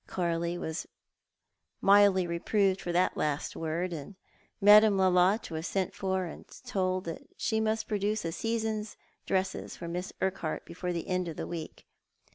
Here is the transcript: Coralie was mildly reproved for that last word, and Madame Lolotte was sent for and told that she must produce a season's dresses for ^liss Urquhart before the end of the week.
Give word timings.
Coralie 0.07 0.57
was 0.57 0.87
mildly 1.79 2.25
reproved 2.25 2.81
for 2.81 2.91
that 2.91 3.15
last 3.15 3.55
word, 3.55 3.93
and 3.93 4.15
Madame 4.59 4.97
Lolotte 4.97 5.51
was 5.51 5.67
sent 5.67 5.93
for 5.93 6.25
and 6.25 6.43
told 6.65 7.03
that 7.03 7.21
she 7.37 7.59
must 7.59 7.87
produce 7.87 8.25
a 8.25 8.31
season's 8.31 8.97
dresses 9.27 9.75
for 9.77 9.87
^liss 9.87 10.11
Urquhart 10.19 10.65
before 10.65 10.91
the 10.91 11.07
end 11.07 11.27
of 11.27 11.37
the 11.37 11.45
week. 11.45 11.85